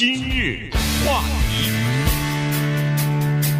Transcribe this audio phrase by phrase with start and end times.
[0.00, 0.70] 今日
[1.04, 1.70] 话题，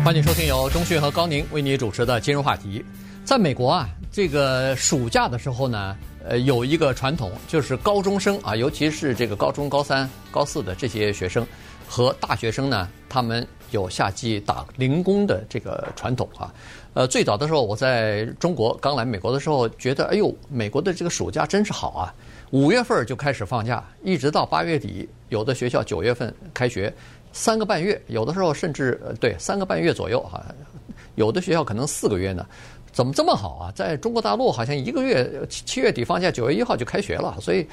[0.02, 2.82] 欢迎收听由钟讯和高宁为你主持的今日话题。
[3.26, 11.46] 在美国啊，这个暑假的时候呢，呃，有一个传统，就是高中生啊，尤其是这个高中高三、高四的这些学生
[11.86, 16.50] 和大学生呢，他们有夏季打零工的这个传统啊。
[16.94, 22.14] 呃，最早的时候我在中国刚来美国的时候，觉得哎呦，美国的这个暑假真是好啊。
[22.50, 26.92] 五月份就开始放假，一直到八月底，有的学校九月份开学，
[27.32, 30.44] 三个半月，有的时候甚至呃对三个半月左右哈，
[31.14, 32.46] 有的学校可能四个月呢，
[32.92, 33.72] 怎么这么好啊？
[33.74, 37.66] 在中国大陆好像一个月七七月底放假，九月一号就开学了，所以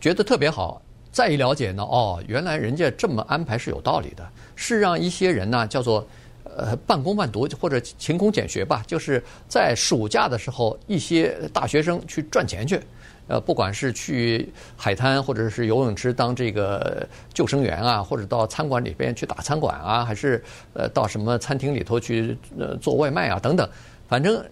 [0.00, 0.80] 觉得特别好。
[1.12, 6.06] 再一了解呢，哦，原来人家这么安排是有道理的，是让一些人呢叫做
[6.44, 12.80] 呃半工半读或者勤工俭学吧，就是在暑假的时候，一些大学生去赚钱去。
[13.30, 20.42] 呃，不管是去海滩或者是游泳池当这个救生员啊，或者到餐馆里边去打餐馆啊，还是
[20.74, 23.68] 呃到什么餐厅里头去呃做外卖啊等等，
[24.08, 24.44] 反正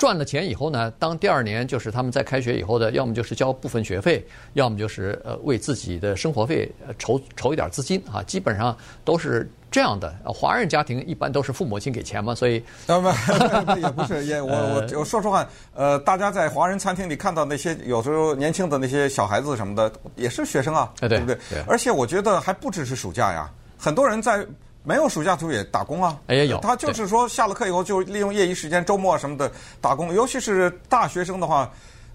[0.00, 6.66] 赚了钱以后呢，当第二年就是他们在开学以后的，要么就是交部分学费，要么就是呃为自己的生活费
[6.98, 9.46] 筹筹一点资金啊，基本上都是。
[9.70, 21.38] 这样的华人家庭一般都是父母亲给钱嘛，所以 呃不 也不是也我我我说实话，呃，大家在华人餐厅里看到那些有时候年轻的那些小孩子什么的，也是学生啊，对不对？
[21.68, 24.44] 而且我觉得还不只是暑假呀，很多人在
[24.82, 26.58] 没有暑假时候也打工啊，也有。
[26.58, 29.50] 他就是说下了课以后就利用业余时间、周末什么的
[29.80, 31.70] 打工，尤其是大学生的话，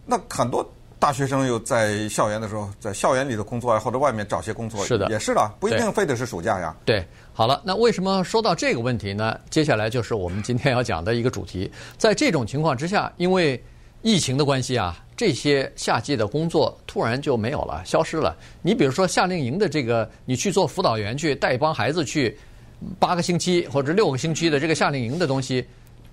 [0.06, 0.68] 那很多。
[0.98, 6.74] 大学生又在校园的时候，在校园里的工作啊，或者外面找些工作，是的，也是的，不一定非得是暑假呀。
[6.86, 9.38] 对，好了，那为什么说到这个问题呢？
[9.50, 11.70] 接下来就是我们今天要讲的一个主题。
[11.98, 13.62] 在这种情况之下，因为
[14.02, 18.36] 疫情的关系啊，这些夏季的工作突然就没有了，消失了。
[18.62, 22.36] 你比如说夏令营的这个，你去做辅导员去带一帮孩子去
[23.00, 25.66] 八个星期或者六个星期的这个夏令营的东西。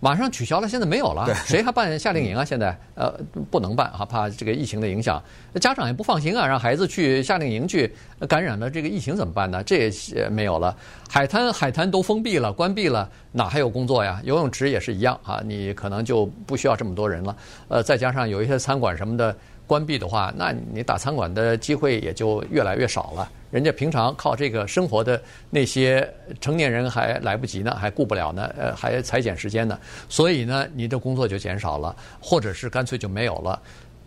[0.04, 1.32] 马上取消了，现在没有了。
[1.46, 2.44] 谁还办夏令营啊？
[2.44, 3.14] 现在呃
[3.52, 5.22] 不能办啊，怕这个疫情的影响。
[5.60, 7.88] 家长也不放心啊，让孩子去夏令营去
[8.28, 9.62] 感染了这个疫情怎么办呢？
[9.62, 10.76] 这也没有了。
[11.08, 14.20] 海滩海滩都封闭了，关闭了，哪还有工作呀？
[14.24, 17.36] 游泳池也是一样啊，你可能就不需要这么多人了。
[17.68, 19.36] 呃，再加上有一些餐馆什么的。
[19.72, 23.26] 关闭的话，那你打餐馆的机会也就越来越少了。
[23.50, 25.18] 人家平常靠这个生活的
[25.48, 26.06] 那些
[26.42, 29.78] 成年人还来不及呢，还顾不了呢，呃，还裁减时间呢。
[30.10, 33.58] 所以呢，你的工作就减少了，或者是干脆就没有了。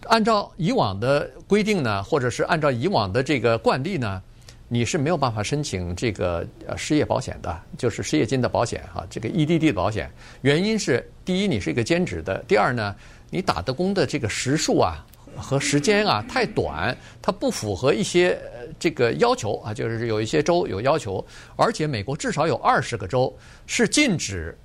[0.03, 4.22] 按照以往的规定呢，或者是按照以往的这个惯例呢，
[4.68, 6.46] 你是没有办法申请这个
[6.78, 10.12] 失业保险的，就是失业金的保险哈，这个 EDD 的保险。
[10.44, 12.96] 原因是第一，你是一个兼职的；第二呢，
[13.32, 15.03] 你打的工的这个时数啊。
[15.38, 18.40] 和时间啊太短，它不符合一些
[18.79, 21.25] 这个要求啊，就是有一些州有要求，
[21.56, 23.34] 而且美国至少有二十个州
[23.68, 24.57] 是禁止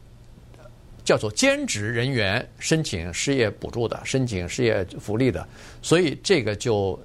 [1.04, 5.47] 叫做兼职人员申请失业补助的，申请失业福利的，
[5.82, 6.98] 所以这个就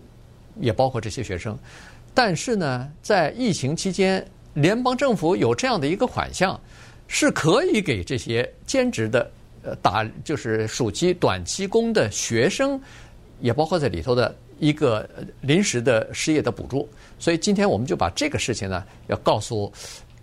[0.59, 1.57] 也包括这些学生。
[2.13, 6.59] 但是呢，在疫情期间，联邦政府有这样的一个款项，
[7.07, 9.29] 是可以给这些兼职的
[9.63, 12.79] 呃打就是暑期短期工的学生。
[13.41, 15.07] 也包括在里头的一个
[15.41, 16.88] 临时的失业的补助，
[17.19, 19.72] 所以今天我们就把这个事情呢，要告诉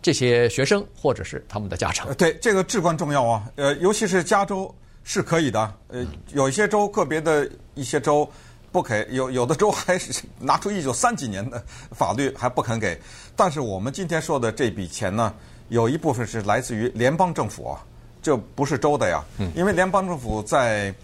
[0.01, 2.13] 这些学生或者是他们的家长。
[2.15, 3.45] 对，这个至关重要啊！
[3.57, 4.75] 呃，尤其是加州
[5.05, 8.29] 是可以的，呃，有一些州个别的一些州
[8.71, 12.99] 不给，有有的州还是拿出一九三几年的法律还不肯给。
[13.37, 15.35] 但是我们今天说的这笔钱呢，
[15.69, 17.85] 有一部分是来自于联邦政府啊，
[18.23, 19.23] 这不是州的呀，
[19.55, 20.95] 因为联邦政府在。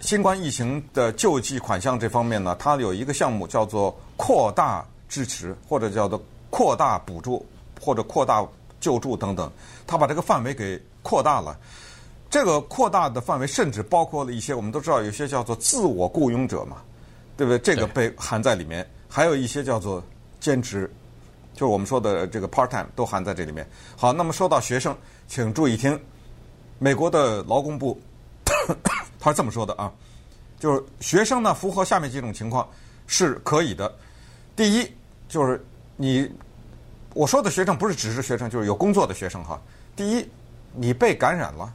[0.00, 7.44] 新冠疫情的救济款项这方面呢，它有一个项目叫做扩大支持，或者叫做扩大补助，
[7.80, 8.46] 或者扩大
[8.80, 9.50] 救助等等。
[9.86, 11.58] 它把这个范围给扩大了。
[12.30, 16.76] 这个扩大的范围甚至包括了一些我们都知道有些叫做自我雇佣者嘛，
[17.36, 17.58] 对不对？
[17.58, 20.02] 这个被含在里面，还有一些叫做
[20.38, 20.88] 兼职，
[21.54, 23.68] 就是我们说的这个 part time 都含在这里面。
[23.96, 24.96] 好，那么说到学生，
[25.26, 25.98] 请注意听，
[26.78, 27.98] 美国的劳工部。
[29.20, 29.92] 他是这么说的啊，
[30.58, 32.68] 就是学生呢，符合下面几种情况
[33.06, 33.92] 是可以的。
[34.54, 34.92] 第一，
[35.28, 35.64] 就是
[35.96, 36.30] 你
[37.14, 39.60] 我说的学生不是只是学生，就是有工作的学生哈。
[39.96, 40.28] 第一，
[40.72, 41.72] 你被感染了，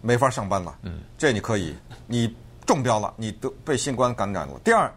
[0.00, 1.74] 没法上班了，嗯，这你可以，
[2.06, 2.34] 你
[2.66, 4.60] 中标了，你得被新冠感染了。
[4.62, 4.92] 第二，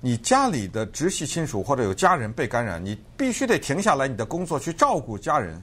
[0.00, 5.62] 你家里的直系亲属或者有家人被感染，你必须得停下来你的工作去照顾家人，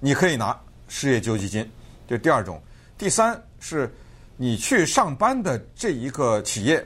[0.00, 0.58] 你可以拿
[0.88, 1.70] 失业救济金，
[2.06, 2.62] 这第二种。
[2.98, 3.90] 第三是。
[4.36, 6.84] 你去上班的这一个企业，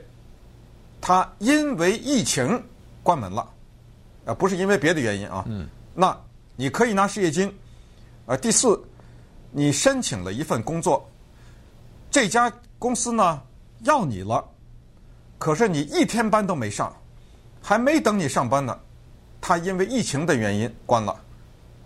[1.01, 2.63] 它因为疫情
[3.03, 3.49] 关门了，
[4.27, 5.45] 啊，不是因为别的原因啊。
[5.49, 5.69] 嗯。
[5.95, 6.17] 那
[6.57, 7.53] 你可以拿失业金。
[8.27, 8.79] 呃，第四，
[9.51, 11.09] 你申请了一份工作，
[12.11, 13.43] 这家公司呢
[13.85, 14.45] 要你了，
[15.39, 16.95] 可是你一天班都没上，
[17.63, 18.79] 还没等你上班呢，
[19.41, 21.19] 他因为疫情的原因关了，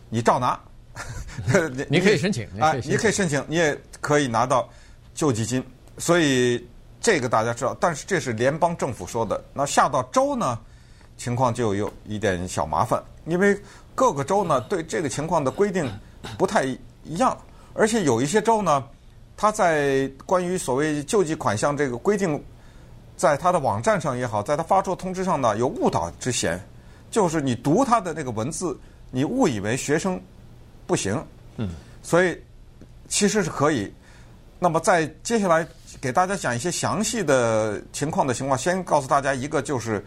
[0.09, 0.59] 你照拿。
[1.73, 4.69] 你你可以申请，啊，你可以申请，你也可以拿到
[5.15, 5.63] 救济金。
[5.99, 6.67] 所以
[7.01, 9.43] 这个大家知道，但是这是联邦政府说的。
[9.53, 10.59] 那下到州呢，
[11.17, 13.61] 情况就有一点小麻烦，因为
[13.95, 15.91] 各个州呢对这个情况的规定
[16.39, 16.65] 不太
[17.05, 17.37] 一样，
[17.75, 18.85] 而且有一些州呢，
[19.37, 22.43] 它在关于所谓救济款项这个规定，
[23.17, 26.61] 在它的网站上也好，在它发出通知上呢有误导之嫌，
[27.11, 28.79] 就是你读它的那个文字，
[29.11, 30.21] 你误以为学生。
[30.85, 31.25] 不行，
[31.57, 31.71] 嗯，
[32.03, 32.37] 所以
[33.09, 33.91] 其实是可以。
[34.63, 35.67] 那么在接下来
[36.01, 40.05] 给大家讲一些详细的情况的情况，先告诉大家一个，就是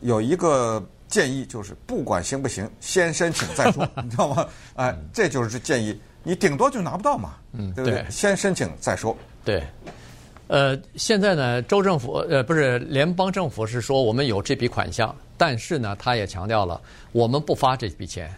[0.00, 4.44] 有一个建议，就是不管行不行，先申请再说， 你知道吗？
[4.74, 8.04] 哎，这就是建议，你顶多就拿不到嘛，嗯，对不对？
[8.10, 9.16] 先申请再说。
[9.44, 9.62] 对，
[10.48, 16.80] 呃，现在呢，州政府呃不是联邦政府是说我们有这笔款项，但是呢，他也强调了
[17.12, 18.28] 我们不发这笔钱。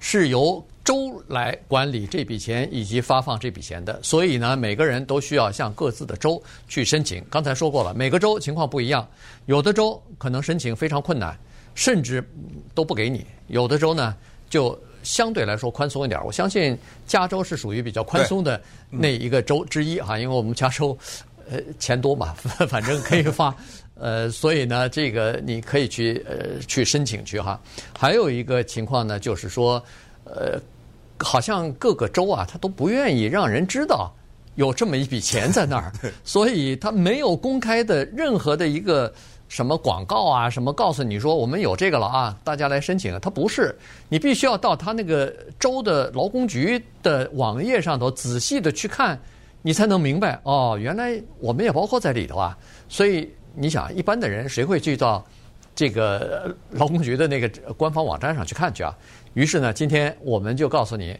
[0.00, 7.24] 是由州来管理这笔钱以及发放这笔钱的，所以呢，每个人都需要向各自的州去申请。
[7.30, 9.08] 刚才说过了，每个州情况不一样，
[9.46, 11.34] 有的州可能申请非常困难，
[11.74, 12.22] 甚至
[12.74, 14.14] 都不给你；有的州呢，
[14.50, 16.22] 就相对来说宽松一点。
[16.24, 16.76] 我相信
[17.06, 18.60] 加州是属于比较宽松的
[18.90, 20.96] 那一个州之一哈，因为我们加州
[21.50, 22.34] 呃钱多嘛，
[22.68, 23.54] 反正可以发。
[23.96, 27.58] 呃，所以呢，这个你可以去呃去申请去哈。
[27.96, 29.82] 还有一个情况呢，就是说，
[30.24, 30.60] 呃，
[31.24, 34.14] 好像各个州啊，他都不愿意让人知道
[34.54, 35.90] 有这么一笔钱在那儿，
[36.22, 39.12] 所以他没有公开的任何的一个
[39.48, 43.18] 什么广告啊，什么告诉你说我们有这个了啊，大家来申请。
[43.18, 43.74] 他不是，
[44.08, 49.18] 你必须要到他那个州的劳工局的网页上头仔细的去看，
[49.62, 52.56] 你才能明白哦，原来我们也包括在里头啊，
[52.88, 53.28] 所以。
[53.56, 55.24] 你想，一般的人谁会去到
[55.76, 58.92] 这个劳工局的那个官方网站上去看去啊？
[59.34, 61.18] 于是呢，今天我们就告诉你，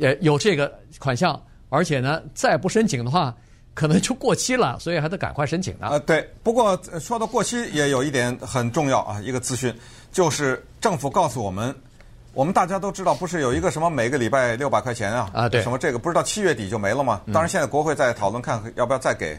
[0.00, 3.34] 呃，有这个款项，而且呢，再不申请的话，
[3.74, 5.88] 可能就过期了，所以还得赶快申请呢。
[5.90, 6.28] 呃，对。
[6.42, 9.74] 不过说到过期，也有一点很重要啊，一个资讯
[10.10, 11.74] 就是政府告诉我们，
[12.32, 15.30] 我们大家都知道，不是有一个什么每个礼拜六百块钱啊？
[15.34, 15.60] 啊，对。
[15.62, 17.20] 什么这个不是到七月底就没了吗？
[17.32, 19.38] 当然，现在国会在讨论看要不要再给。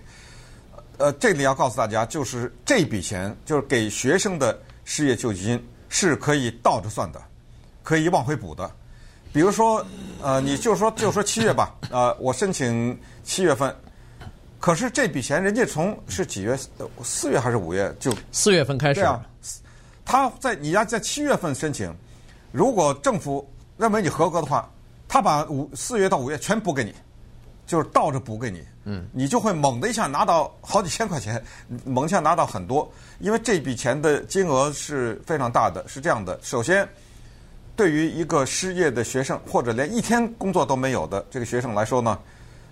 [1.00, 7.22] 呃，这里要告诉大家，就是这笔钱就是给学生的失业救济金是可以倒着算的，
[7.88, 8.70] 可以往回补的。
[9.32, 9.82] 比如说，
[10.22, 13.74] 呃，你就说就说七月吧，呃，我申请七月份，
[14.60, 16.60] 可是这笔钱人家从是几月？
[17.02, 19.00] 四月还是五月就四月份开始？
[19.00, 19.26] 对啊，
[20.04, 21.90] 他在你要在七月份申请，
[22.52, 24.70] 如果政府认为你合格的话，
[25.08, 26.94] 他把五四月到五月全补给你。
[27.66, 31.44] 就是倒着补给你，嗯，你就会猛的一下拿到好几千块钱，
[31.84, 32.90] 猛一下拿到很多，
[33.20, 35.86] 因为这笔钱的金额是非常大的。
[35.86, 36.88] 是这样的，首先，
[37.78, 42.20] 对于一个失业的学生或者连一天工作都没有的这个学生来说呢，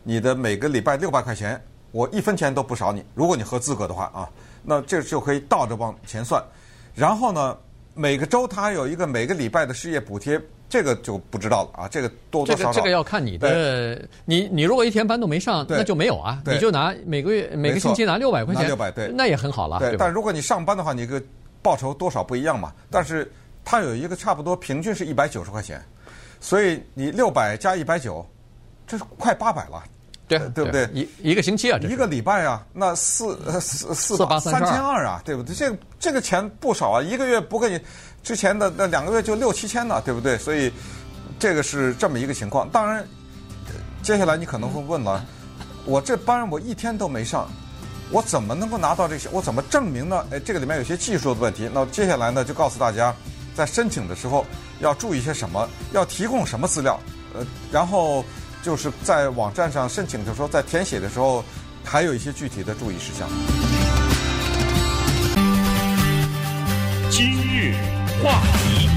[0.03, 3.01] 你的每个礼拜六百块钱，我一分钱都不少你。
[3.13, 4.27] 如果你合资格的话啊，
[4.63, 6.43] 那这就可以倒着往前算。
[6.93, 7.55] 然后呢，
[7.93, 10.41] 每个周他还有一个每个礼拜的失业补贴。
[10.67, 19.77] 这个就不知道了啊，这个多多少少，这个这个要看你的，你你如果一天班都没上，那就没有啊，你就拿每个月每个星期拿六百块钱，六百对，那也很好了。
[19.77, 21.21] 对，但如果你上班的话，你个
[21.61, 22.73] 报酬多少不一样嘛？
[22.89, 23.31] 但是
[23.65, 25.83] 它有一个差不多平均是一百九十块钱，
[26.39, 28.25] 所以你六百加一百九，
[28.87, 29.83] 这是快八百了。
[30.27, 30.89] 对，对不对？
[30.91, 35.53] 一一个星期啊，一个礼拜啊，那四四四八三千二啊，对不对？
[35.53, 37.79] 这个这个钱不少啊，一个月不给你，
[38.23, 40.35] 之前的那两个月就六七千呢，对不对？
[40.39, 40.71] 所以
[41.37, 42.67] 这个是这么一个情况。
[42.69, 43.07] 当然，
[44.01, 45.23] 接下来你可能会问了，
[45.85, 47.47] 我这班我一天都没上，
[48.09, 49.29] 我怎么能够拿到这些？
[49.31, 50.25] 我怎么证明呢？
[50.31, 51.69] 哎，这个里面有些技术的问题。
[51.71, 53.13] 那接下来呢，就告诉大家，
[53.55, 54.45] 在申请的时候
[54.81, 56.99] 要注意些什么，要提供什么资料，
[57.33, 58.23] 呃，然后。
[58.63, 61.45] 就是在网站上申请的时候，在填写的时候，
[61.83, 63.29] 还有一些具体的注意事项。
[67.11, 67.75] 今日
[68.23, 68.89] 话题，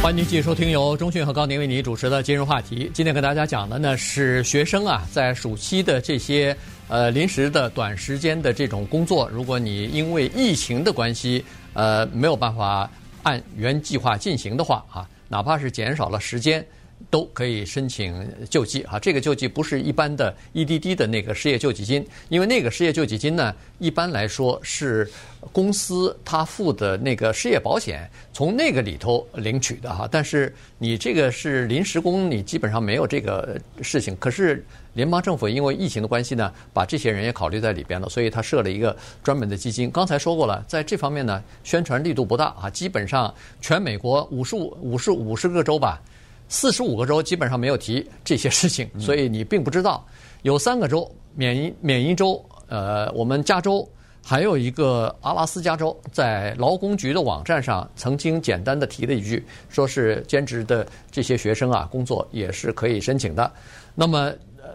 [0.00, 2.88] 欢迎您继续收听由中讯和高宁为您主持的今日话题。
[2.94, 12.88] 今天跟大家讲的呢是学生啊，在暑期的这些呃临时的短时间的这种工作，如果你因为疫情的关系呃没有办法
[13.26, 16.64] 按原计划进行的话啊，哪怕是减少了时间。
[17.10, 25.08] 都可以申请救济啊，这个救济不是一般的 EDD 的那个失业救济金，因为那个失业救济金呢，一般来说是
[25.52, 30.08] 公司他付的那个失业保险从那个里头领取的哈。
[30.10, 34.16] 但是你这个是临时工，你基本上没有这个事情。
[34.16, 34.64] 可是
[34.96, 39.90] 联邦政府因为疫情的关系呢，把这些人也考虑在里边了，所以他设了一个专门的基金。
[39.90, 46.00] 刚才说过了，在这方面呢，宣传力度不大啊，基本上全美国五十五、五十五十个州吧。
[46.48, 50.02] 四十五个州基本上没有提这些事情，所以你并不知道。
[50.42, 53.86] 有三个州缅因缅因州，呃，我们加州
[54.24, 63.52] 还有一个阿拉斯加州，在劳工局的网站上曾经简单的提了一句，说是兼职的这些学生啊，工作也是可以申请的。
[63.94, 64.32] 那么，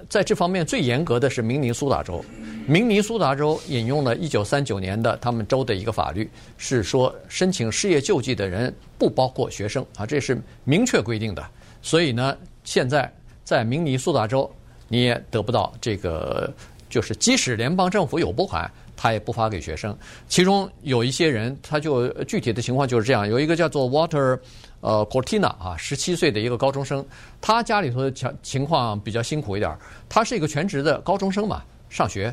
[0.09, 2.23] 在这方面最严格的是明尼苏达州。
[2.67, 11.43] 明尼苏达州引用了一九三九年的他们州的一个法律，是说申请失业救济的人不包括学生啊，这是明确规定的。
[11.81, 13.11] 所以呢，现在
[13.43, 14.49] 在明尼苏达州，
[14.87, 16.53] 你也得不到这个，
[16.91, 19.97] 就是即使联邦政府有拨款，他也不发给学生。
[20.27, 24.37] 其中有一些人，他就具体的情况就是这样：有一个叫做 Water，
[24.81, 27.03] 呃，Cortina 啊，十七岁的一个高中生，
[27.39, 29.75] 他家里头的情情况比较辛苦一点。
[30.07, 32.31] 他是一个全职的高中生嘛，上学。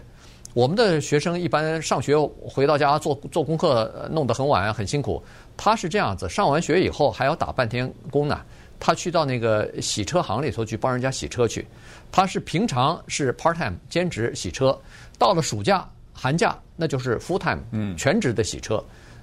[0.55, 5.23] 我们的学生一般上学回到家做做功课，弄得很晚，很辛苦。
[5.57, 8.41] 他是这样子，上完学以后还要打半天工呢。
[8.80, 11.66] 他去到那个洗车行里头去帮人家洗车去，
[12.11, 14.78] 他是平常是 part time 兼职洗车，
[15.18, 17.61] 到了暑假寒假那就是 full time
[17.97, 18.82] 全职的洗车。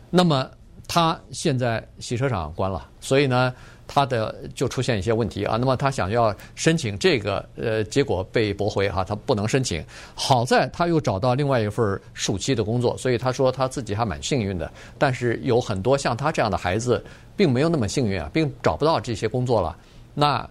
[0.10, 0.50] 那么
[0.88, 3.54] 他现在洗车场关了，所以呢，
[3.88, 5.58] 他的就出现一些问题啊。
[5.58, 9.84] 那么他想要申请这个，呃，结果被驳回哈，他不能申请。
[10.14, 14.72] 好在他又找到另外一份暑期的工作，所以他说他自己还蛮幸运的。
[14.98, 17.04] 但是有很多像他这样的孩子。
[17.38, 19.76] 并没有那么幸运啊，并找不到这些工作了，
[20.14, 20.50] 那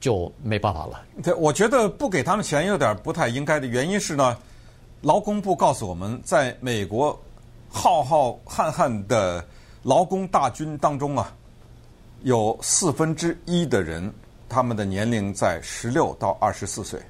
[0.00, 1.00] 就没办法了。
[1.22, 4.36] 对，我觉得不给他们钱有点不太应该的原因是呢，
[5.02, 7.16] 劳工部告诉我们，在美国
[7.68, 9.44] 浩浩瀚瀚的
[9.84, 11.32] 劳工大军当中啊，
[12.22, 14.12] 有四分之一的人，
[14.48, 17.00] 他们的年龄在十六到二十四岁，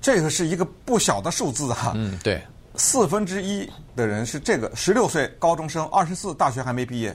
[0.00, 1.92] 这个是一个不小的数字啊。
[1.94, 2.42] 嗯，对，
[2.76, 7.14] 四分之一的人是这个十六岁高中生，二十四大学还没毕业。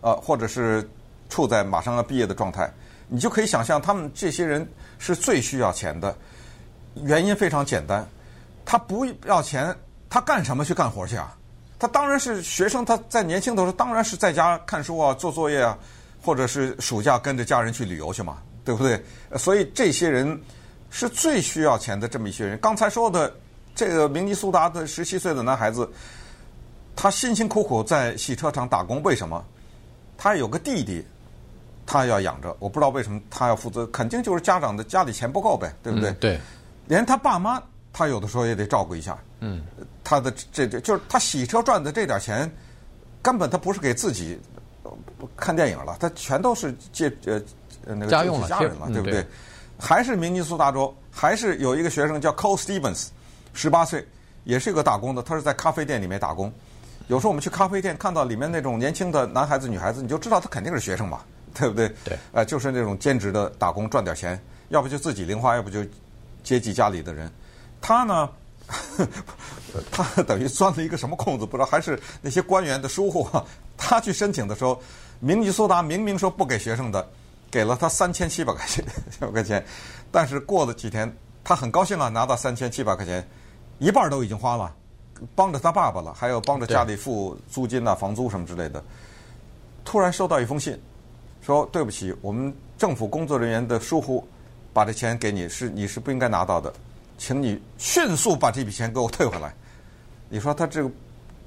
[0.00, 0.88] 呃，或者是
[1.28, 2.72] 处在马上要毕业的状态，
[3.08, 4.64] 你就可以想象，他们这些人
[4.98, 6.16] 是最需要钱的。
[7.02, 8.08] 原因非常简单，
[8.64, 9.76] 他不要钱，
[10.08, 11.36] 他干什么去干活去啊？
[11.78, 15.78] 他当然是学生，他在年轻的时候当然是在家看书啊、做作业啊，
[16.20, 19.02] 或者是暑假跟着家人去旅游去嘛，对不对？
[19.36, 20.40] 所以这些人
[20.90, 22.58] 是最需要钱的这么一些人。
[22.58, 23.32] 刚才说的
[23.74, 25.88] 这个明尼苏达的十七岁的男孩子，
[26.96, 29.44] 他辛辛苦苦在洗车厂打工，为什么？
[30.16, 31.06] 他有个弟弟，
[31.86, 36.10] 他要养着，我不知道为什么他要负责，肯定就是家长的家里钱不够呗，对不对？
[36.10, 36.40] 嗯、对，
[36.88, 37.62] 连他爸妈，
[37.98, 39.18] 他有的时候也得照顾一下。
[39.40, 39.60] 嗯，
[40.04, 42.48] 他的这这就是他洗车赚的这点钱，
[43.20, 44.38] 根本他不是给自己
[45.36, 47.42] 看电影了，他全都是借呃
[47.96, 49.20] 那个家用了，家人了，对不对？
[49.20, 49.26] 嗯、
[49.80, 53.08] 还是明尼苏达州，还是有一个学生叫 Cole Stevens，
[53.52, 54.06] 十八岁，
[54.44, 56.52] 也是一个打工的，他是在咖啡店里面打工。
[57.08, 61.88] 有时候我们去咖啡店看到里面那种年轻的男孩子、女孩子，你就知道他肯定是学生嘛，对不对？
[62.04, 62.16] 对。
[62.30, 65.84] 呃，就是那种兼职的打工赚点钱，要不就自己零花，要不就
[66.44, 67.28] 接济家里的人。
[67.80, 68.30] 他呢，
[69.90, 73.28] 他等于钻了一个什么空子，不知道还是那些官员的疏忽。
[73.76, 74.80] 他去申请的时候，
[75.20, 77.08] 明尼苏达明明说不给学生的，
[77.50, 79.64] 给了他三千七百块钱，七百块钱。
[80.10, 81.10] 但是过了几天，
[81.44, 83.26] 他很高兴啊，拿到三千七百块钱，
[83.78, 84.74] 一半都已经花了。
[85.34, 88.82] 帮着他爸爸了，还有帮着家里付租金啊、房租什么之类的。
[89.84, 90.80] 突然收到一封信，
[91.40, 94.26] 说对不起，我们政府工作人员的疏忽，
[94.72, 96.72] 把这钱给你是你是不应该拿到的，
[97.18, 99.52] 请你迅速把这笔钱给我退回来。
[100.30, 100.90] 你说他这个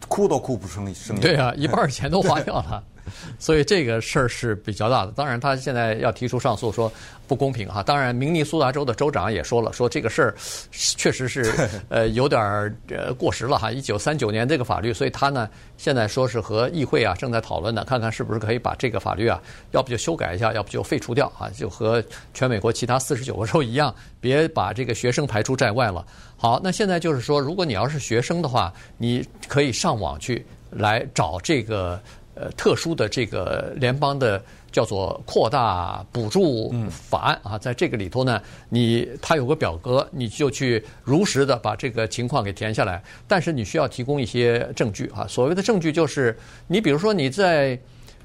[0.08, 1.22] 哭都哭不出声音。
[1.22, 2.84] 对啊，一半钱都花掉了。
[3.40, 5.12] 所以这个事儿是比较大的。
[5.12, 6.92] 当然，他现在要提出上诉，说
[7.28, 7.82] 不公平哈。
[7.82, 10.36] 当然，明尼苏达州的州长也说了，说这个事儿
[10.72, 11.54] 确实是
[11.90, 13.72] 呃有点儿呃过时了哈。
[13.72, 19.42] 一九三九年这个法律，所以他呢现在说是和议会啊正在讨论呢，看看是不是可以把这个法律啊，
[19.72, 22.04] 要不就修改一下，要不就废除掉啊，就和
[22.34, 26.06] 全美国其他四十九个州一样，别把这个学生排除在外了。
[26.38, 32.02] 好，那现在就是说，如果你要是学生的话，你可以上网去来找这个。
[32.42, 43.00] 呃，特殊的这个联邦的叫做扩大补助法案啊，在这个里头呢，你它有个表格，你就去如实的把这个情况给填下来。
[43.28, 47.80] 但是你需要提供一些证据啊，所谓的证据就是，你比如说你在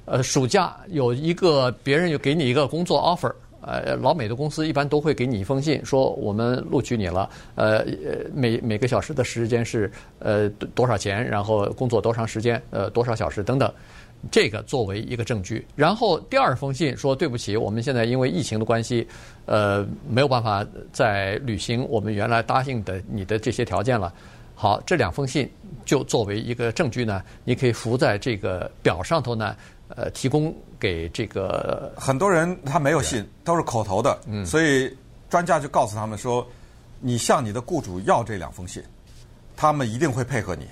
[0.07, 3.31] 呃暑假有一个别人就给你一个工作 offer，
[3.61, 7.85] 呃，老美的公司一般都会给你一封信，说我们录取你了，呃，
[8.33, 13.71] 每每个小时的时间是呃多少钱，然后工作多长时间，呃，多少小时等等，
[14.31, 15.67] 这个作为一个证据。
[15.75, 19.07] 然后第二封信说，对不起，我们现在因为疫情的关系，
[19.45, 24.13] 呃，没有办法再履行我们原来答应的你的这些条件了。
[24.55, 25.51] 好，这两封信
[25.85, 29.57] 就作为一个证据呢，你可以附在这个表上头呢。
[29.89, 34.93] 呃，提供给这个很多人他没有信，都是口头的，嗯，所以
[35.31, 36.45] 专家就告诉他们说，
[36.99, 38.83] 你向你的雇主要这两封信，
[39.57, 40.67] 他们一定会配合你，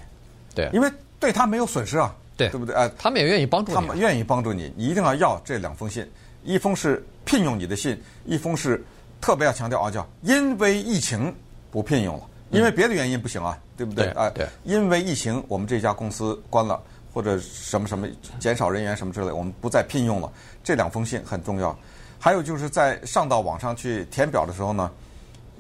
[0.53, 2.75] 对，因为对他没有损失啊，对，对不对？
[2.75, 6.09] 哎，他们也愿意帮助你，他们愿意帮助你，你一定要要这两封信，
[6.43, 8.85] 一封是聘用你的信，一封是
[9.21, 11.35] 特别要强调啊，叫因为疫情
[11.71, 14.07] 不聘用了，因为别的原因不行啊，对不对？
[14.11, 16.81] 哎，对，因为疫情我们这家公司关了。
[17.15, 18.09] 或者什么什么
[18.41, 20.29] 减少人员什么之类，我们不再聘用了。
[20.65, 21.79] 这两封信很重要。
[22.19, 24.91] 还有就是在上到网上去填表的时候呢，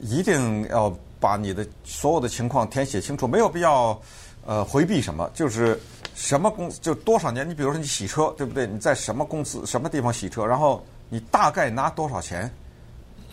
[0.00, 3.97] 一定要把你的所有的情况填写清楚，没有必要
[4.45, 5.31] 呃回避什么。
[5.33, 5.81] 就是
[6.14, 8.66] 什么公司就多少年，你比如说你洗车，对不对？
[8.66, 12.50] 你在什么公司什么地方洗车，然后你大概拿多少钱？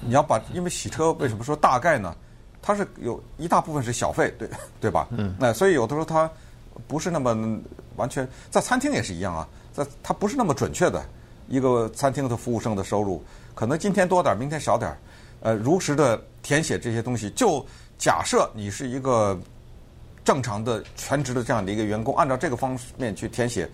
[0.01, 2.15] 你要把，因为洗车为什么说大概呢？
[2.61, 5.07] 它是有一大部分是小费，对对吧？
[5.11, 5.35] 嗯。
[5.39, 6.29] 那所以有的时候它
[6.87, 7.59] 不是那么。
[7.97, 11.05] 完全在餐厅也是一样啊，在它不是那么准确的
[11.49, 13.21] 一个餐厅的服务生的收入，
[13.53, 14.97] 可能今天多点儿，明天少点儿。
[15.41, 17.63] 呃，如实的填写这些东西，就
[17.97, 19.37] 假设你是一个
[20.23, 23.69] 正常的全职的这样的一个员工，按照这个方面去填写，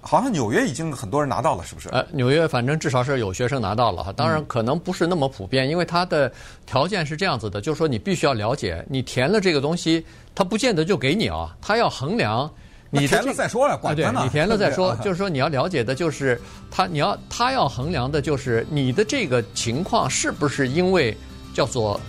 [0.00, 1.88] 好像纽约已经很多人拿到了，是不是？
[1.90, 6.32] 呃，纽约反正至少是有学生拿到了哈，当然可能不是那么普遍，因为它的
[6.66, 12.50] 条件是这样子的，就是说你必须要了解，你填了这个东西，它不见得就给你啊，它要衡量。
[12.90, 14.20] 你填了再说呀，管他呢。
[14.22, 21.16] 你填了再说，就是说你要了解的，就是他，你要他要衡量的，就是你的这个情况是不是因为
[21.52, 22.00] 叫做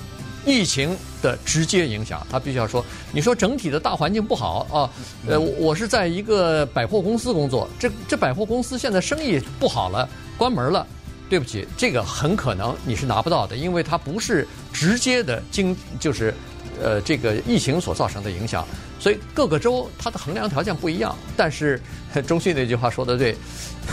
[0.45, 2.25] 疫情的直接影响。
[2.29, 4.89] 他必须要说，你说整体的大环境不好啊，
[5.27, 10.85] 呃，我是在一个百货公司工作，这这百货公司现在生意不好了，关门了。
[11.27, 16.33] 对不起，这个很可能你是拿不到的，因为它不是直接的经，就是。
[16.81, 18.66] 呃，这个疫情所造成的影响，
[19.00, 21.16] 所以各个州它的衡量条件不一样。
[21.35, 21.81] 但是
[22.27, 23.35] 中信那句话说的对，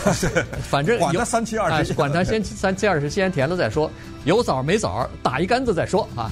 [0.69, 3.91] 反正管他三七二十一，管他先三七二十一，先填了再说，
[4.25, 6.31] 有枣没枣，打一竿子再说啊。